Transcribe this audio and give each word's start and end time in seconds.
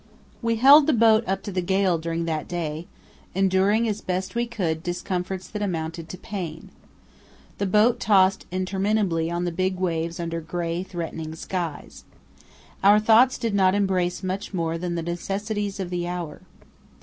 We 0.41 0.55
held 0.55 0.87
the 0.87 0.93
boat 0.93 1.23
up 1.27 1.43
to 1.43 1.51
the 1.51 1.61
gale 1.61 1.99
during 1.99 2.25
that 2.25 2.47
day, 2.47 2.87
enduring 3.35 3.87
as 3.87 4.01
best 4.01 4.33
we 4.33 4.47
could 4.47 4.81
discomforts 4.81 5.47
that 5.49 5.61
amounted 5.61 6.09
to 6.09 6.17
pain. 6.17 6.71
The 7.59 7.67
boat 7.67 7.99
tossed 7.99 8.47
interminably 8.49 9.29
on 9.29 9.43
the 9.45 9.51
big 9.51 9.77
waves 9.77 10.19
under 10.19 10.41
grey, 10.41 10.81
threatening 10.81 11.35
skies. 11.35 12.03
Our 12.83 12.99
thoughts 12.99 13.37
did 13.37 13.53
not 13.53 13.75
embrace 13.75 14.23
much 14.23 14.55
more 14.55 14.75
than 14.79 14.95
the 14.95 15.03
necessities 15.03 15.79
of 15.79 15.91
the 15.91 16.07
hour. 16.07 16.41